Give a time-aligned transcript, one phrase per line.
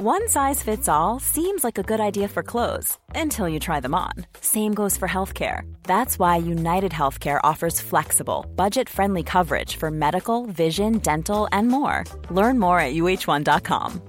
[0.00, 3.96] One size fits all seems like a good idea for clothes until you try them
[3.96, 4.12] on.
[4.40, 5.62] Same goes for healthcare.
[5.82, 12.04] That's why United Healthcare offers flexible, budget friendly coverage for medical, vision, dental, and more.
[12.30, 14.00] Learn more at uh1.com.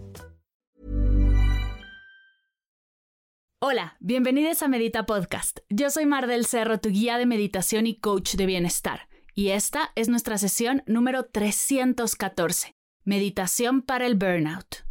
[3.60, 5.62] Hola, bienvenidos a Medita Podcast.
[5.72, 9.08] Yo soy Mar del Cerro, tu guía de meditación y coach de bienestar.
[9.34, 12.76] Y esta es nuestra sesión número 314,
[13.06, 14.89] Meditación para el Burnout.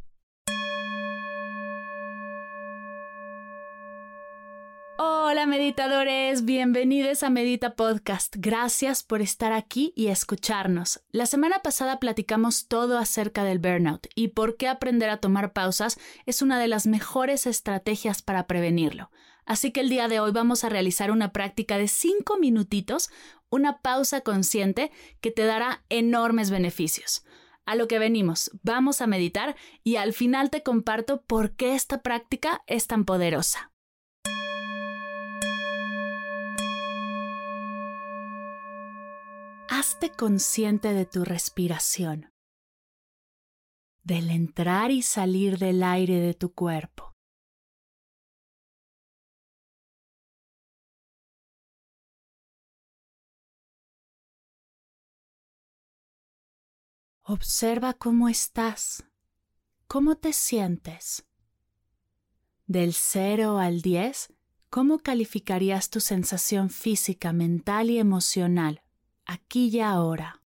[5.30, 8.34] Hola meditadores, bienvenidos a Medita Podcast.
[8.38, 11.02] Gracias por estar aquí y escucharnos.
[11.10, 15.98] La semana pasada platicamos todo acerca del burnout y por qué aprender a tomar pausas
[16.24, 19.10] es una de las mejores estrategias para prevenirlo.
[19.44, 23.10] Así que el día de hoy vamos a realizar una práctica de 5 minutitos,
[23.50, 24.90] una pausa consciente
[25.20, 27.22] que te dará enormes beneficios.
[27.66, 32.00] A lo que venimos, vamos a meditar y al final te comparto por qué esta
[32.00, 33.72] práctica es tan poderosa.
[39.88, 42.30] Hazte consciente de tu respiración,
[44.02, 47.16] del entrar y salir del aire de tu cuerpo.
[57.22, 59.06] Observa cómo estás,
[59.86, 61.26] cómo te sientes.
[62.66, 64.34] Del 0 al 10,
[64.68, 68.82] ¿cómo calificarías tu sensación física, mental y emocional?
[69.28, 70.42] Aquí y ahora.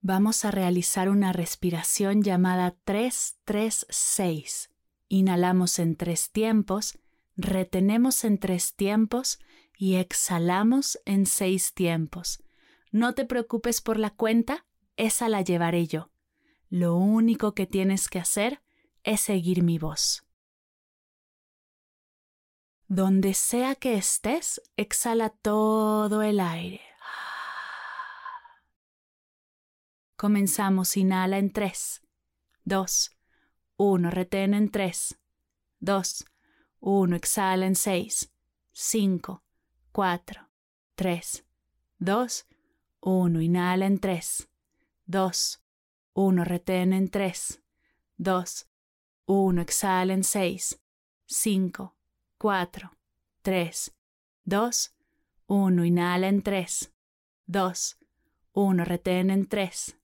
[0.00, 4.70] Vamos a realizar una respiración llamada 336.
[5.08, 6.98] Inhalamos en tres tiempos,
[7.36, 9.38] retenemos en tres tiempos
[9.78, 12.42] y exhalamos en seis tiempos.
[12.92, 16.10] No te preocupes por la cuenta, esa la llevaré yo.
[16.68, 18.60] Lo único que tienes que hacer
[19.04, 20.24] es seguir mi voz.
[22.88, 26.80] Donde sea que estés, exhala todo el aire.
[30.16, 32.02] Comenzamos, inhala en 3,
[32.64, 33.16] 2,
[33.76, 35.18] 1, retén en 3,
[35.80, 36.24] 2,
[36.80, 38.32] 1, exhala en 6,
[38.72, 39.42] 5,
[39.92, 40.48] 4,
[40.94, 41.44] 3,
[41.98, 42.46] 2,
[43.00, 44.48] 1, inhala en 3,
[45.06, 45.62] 2,
[46.14, 47.62] 1, retén en 3,
[48.16, 48.68] 2,
[49.26, 50.78] 1, exhala en 6,
[51.26, 51.94] 5,
[52.38, 52.90] 4,
[53.42, 53.92] 3,
[54.44, 54.94] 2,
[55.46, 56.92] 1, inhala en 3,
[57.46, 57.98] 2,
[58.52, 59.96] 1, retén en 3,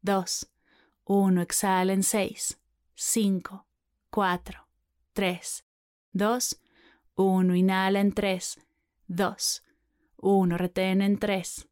[0.00, 0.50] 2,
[1.04, 2.58] 1, exhala en 6,
[2.94, 3.66] 5,
[4.10, 4.68] 4,
[5.12, 5.64] 3,
[6.12, 6.60] 2,
[7.16, 8.58] 1, inhala en 3,
[9.08, 9.62] 2,
[10.16, 11.68] 1, retén en 3,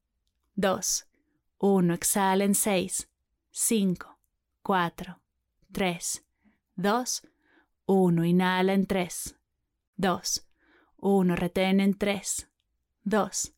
[0.54, 1.06] 2,
[1.58, 3.08] 1, exhala en 6,
[3.50, 4.18] 5,
[4.62, 5.20] 4,
[5.72, 6.24] 3,
[6.80, 7.22] 2,
[7.86, 9.36] 1, inhala en 3,
[9.96, 10.46] 2,
[10.96, 12.48] 1, retén en 3,
[13.04, 13.54] 2,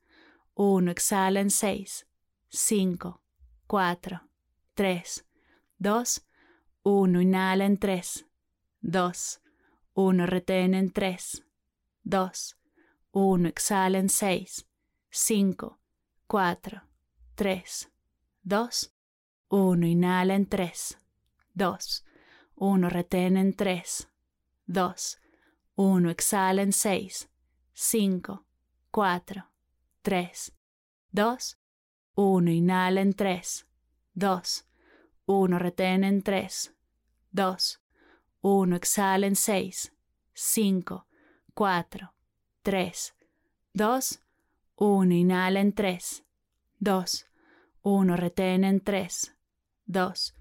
[0.55, 2.06] 1, exhala en 6,
[2.49, 3.22] 5,
[3.69, 4.21] 4,
[4.75, 5.25] 3,
[5.78, 6.27] 2,
[6.82, 8.27] 1, inhala en 3,
[8.81, 9.41] 2,
[9.94, 11.44] 1, retén en 3,
[12.03, 12.56] 2,
[13.12, 14.66] 1, exhala en 6,
[15.11, 15.78] 5,
[16.27, 16.82] 4,
[17.37, 17.88] 3,
[18.43, 18.94] 2,
[19.49, 20.99] 1, inhala en 3,
[21.55, 22.05] 2,
[22.56, 24.08] 1, retén en 3,
[24.66, 25.20] 2,
[25.76, 27.28] 1, exhala en 6,
[27.72, 28.44] 5,
[28.90, 29.44] 4,
[30.02, 30.52] 3,
[31.12, 31.58] 2,
[32.14, 33.66] 1, inhala en 3,
[34.14, 34.66] 2,
[35.26, 36.74] 1, retén en 3,
[37.32, 37.80] 2,
[38.42, 39.92] 1, exhala en 6,
[40.34, 41.06] 5,
[41.54, 42.14] 4,
[42.62, 43.14] 3,
[43.74, 44.22] 2,
[44.76, 46.24] 1, inhala en 3,
[46.80, 47.26] 2,
[47.82, 49.34] 1, retén en 3,
[49.86, 50.34] 2,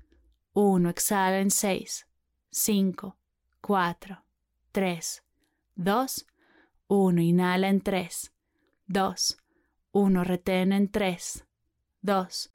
[0.54, 2.08] 1, exhala en 6,
[2.52, 3.18] 5,
[3.62, 4.24] 4,
[4.72, 5.24] 3,
[5.76, 6.26] 2,
[6.88, 8.32] 1, inhala en 3,
[8.88, 9.38] 2,
[9.94, 11.46] 1, retén en 3,
[12.02, 12.52] 2,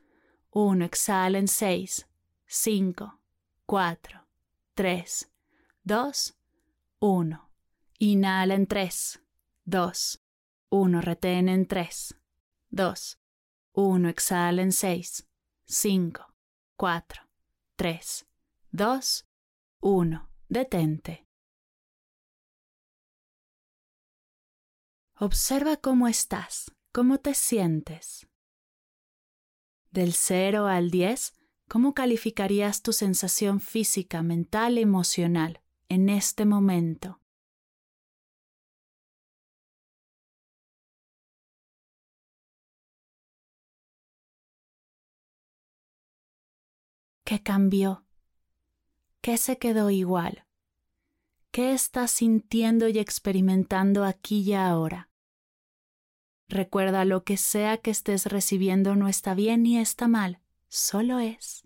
[0.51, 2.07] 1, exhala en 6,
[2.47, 3.21] 5,
[3.67, 4.27] 4,
[4.75, 5.31] 3,
[5.85, 6.37] 2,
[7.01, 7.51] 1.
[7.99, 9.21] Inhala en 3,
[9.65, 10.21] 2,
[10.71, 12.15] 1, retén en 3,
[12.71, 13.19] 2,
[13.73, 15.27] 1, exhala en 6,
[15.65, 16.27] 5,
[16.77, 17.26] 4,
[17.79, 18.27] 3,
[18.73, 19.27] 2,
[19.83, 20.31] 1.
[20.49, 21.27] Detente.
[25.19, 28.27] Observa cómo estás, cómo te sientes.
[29.91, 31.35] Del 0 al 10,
[31.69, 37.21] ¿cómo calificarías tu sensación física, mental, emocional en este momento?
[47.27, 48.05] ¿Qué cambió?
[49.21, 50.47] ¿Qué se quedó igual?
[51.51, 55.11] ¿Qué estás sintiendo y experimentando aquí y ahora?
[56.49, 61.66] Recuerda, lo que sea que estés recibiendo no está bien ni está mal, solo es.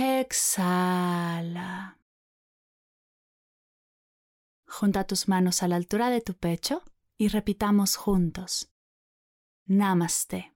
[0.00, 1.98] Exhala.
[4.68, 6.84] Junta tus manos a la altura de tu pecho
[7.16, 8.70] y repitamos juntos.
[9.66, 10.54] Namaste.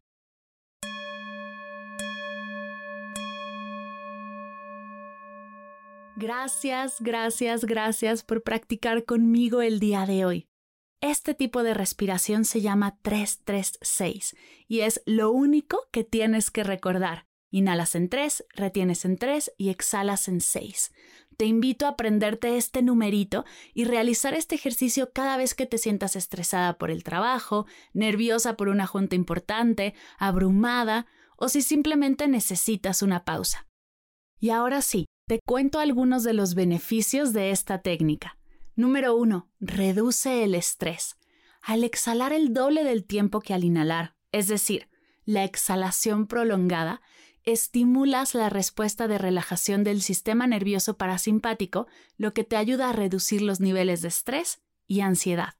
[6.14, 10.46] Gracias, gracias, gracias por practicar conmigo el día de hoy.
[11.00, 14.36] Este tipo de respiración se llama 336
[14.68, 17.31] y es lo único que tienes que recordar.
[17.52, 20.90] Inhalas en 3, retienes en 3 y exhalas en 6.
[21.37, 23.44] Te invito a aprenderte este numerito
[23.75, 28.69] y realizar este ejercicio cada vez que te sientas estresada por el trabajo, nerviosa por
[28.69, 31.06] una junta importante, abrumada
[31.37, 33.69] o si simplemente necesitas una pausa.
[34.40, 38.38] Y ahora sí, te cuento algunos de los beneficios de esta técnica.
[38.75, 39.50] Número 1.
[39.60, 41.16] Reduce el estrés.
[41.60, 44.88] Al exhalar el doble del tiempo que al inhalar, es decir,
[45.25, 47.02] la exhalación prolongada,
[47.44, 51.86] estimulas la respuesta de relajación del sistema nervioso parasimpático,
[52.16, 55.54] lo que te ayuda a reducir los niveles de estrés y ansiedad.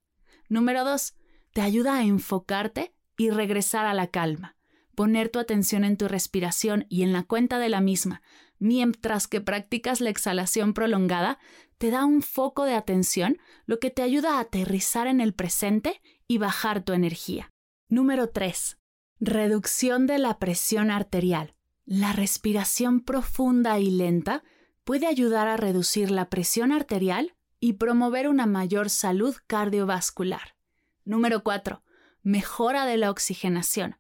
[0.49, 1.14] Número 2.
[1.52, 4.56] Te ayuda a enfocarte y regresar a la calma.
[4.94, 8.23] Poner tu atención en tu respiración y en la cuenta de la misma,
[8.58, 11.38] mientras que practicas la exhalación prolongada,
[11.79, 16.00] te da un foco de atención, lo que te ayuda a aterrizar en el presente
[16.29, 17.50] y bajar tu energía.
[17.88, 18.79] Número 3.
[19.19, 21.55] Reducción de la presión arterial.
[21.84, 24.44] La respiración profunda y lenta
[24.84, 30.56] puede ayudar a reducir la presión arterial y promover una mayor salud cardiovascular.
[31.05, 31.82] Número 4.
[32.23, 33.96] Mejora de la oxigenación.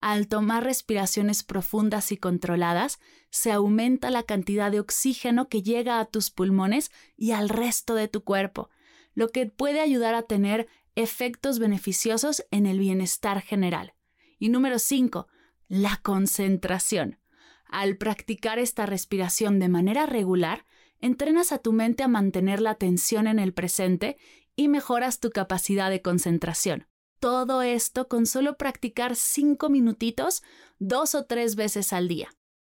[0.00, 3.00] Al tomar respiraciones profundas y controladas,
[3.30, 8.08] se aumenta la cantidad de oxígeno que llega a tus pulmones y al resto de
[8.08, 8.70] tu cuerpo,
[9.12, 13.92] lo que puede ayudar a tener efectos beneficiosos en el bienestar general.
[14.38, 15.28] Y número 5
[15.70, 17.20] la concentración.
[17.64, 20.66] Al practicar esta respiración de manera regular,
[20.98, 24.18] entrenas a tu mente a mantener la atención en el presente
[24.56, 26.88] y mejoras tu capacidad de concentración.
[27.20, 30.42] Todo esto con solo practicar cinco minutitos
[30.80, 32.30] dos o tres veces al día.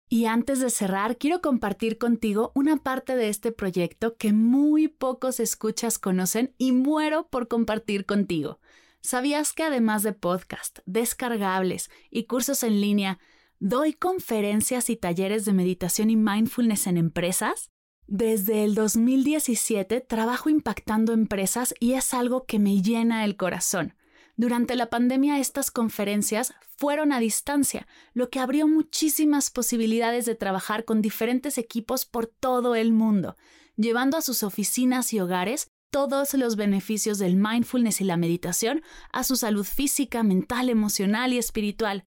[0.08, 5.38] Y antes de cerrar, quiero compartir contigo una parte de este proyecto que muy pocos
[5.38, 8.58] escuchas conocen y muero por compartir contigo.
[9.02, 13.19] ¿Sabías que además de podcast, descargables y cursos en línea,
[13.59, 17.71] doy conferencias y talleres de meditación y mindfulness en empresas?
[18.07, 23.95] Desde el 2017 trabajo impactando empresas y es algo que me llena el corazón.
[24.37, 30.85] Durante la pandemia estas conferencias fueron a distancia, lo que abrió muchísimas posibilidades de trabajar
[30.85, 33.37] con diferentes equipos por todo el mundo,
[33.76, 38.82] llevando a sus oficinas y hogares todos los beneficios del mindfulness y la meditación
[39.12, 42.04] a su salud física, mental, emocional y espiritual.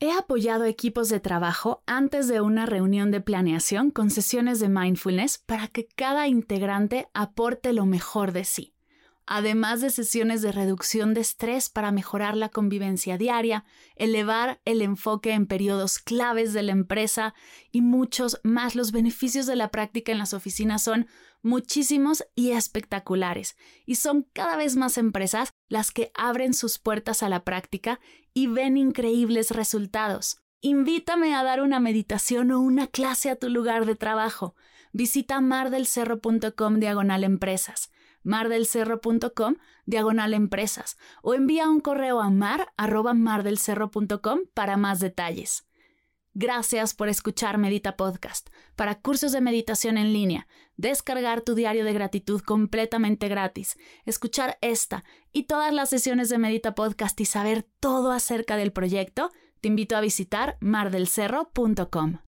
[0.00, 5.38] He apoyado equipos de trabajo antes de una reunión de planeación con sesiones de mindfulness
[5.38, 8.74] para que cada integrante aporte lo mejor de sí
[9.28, 15.32] además de sesiones de reducción de estrés para mejorar la convivencia diaria, elevar el enfoque
[15.32, 17.34] en periodos claves de la empresa
[17.70, 18.74] y muchos más.
[18.74, 21.06] Los beneficios de la práctica en las oficinas son
[21.42, 27.28] muchísimos y espectaculares, y son cada vez más empresas las que abren sus puertas a
[27.28, 28.00] la práctica
[28.32, 30.38] y ven increíbles resultados.
[30.62, 34.56] Invítame a dar una meditación o una clase a tu lugar de trabajo.
[34.92, 37.90] Visita mardelcerro.com diagonal empresas
[38.28, 39.56] mardelcerro.com
[39.86, 45.66] diagonal empresas o envía un correo a mar arroba mardelcerro.com para más detalles.
[46.34, 48.50] Gracias por escuchar Medita Podcast.
[48.76, 55.04] Para cursos de meditación en línea, descargar tu diario de gratitud completamente gratis, escuchar esta
[55.32, 59.96] y todas las sesiones de Medita Podcast y saber todo acerca del proyecto, Te invito
[59.96, 62.27] a visitar mardelcerro.com.